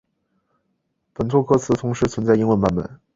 [1.13, 2.99] 本作歌词同时存在英文版本。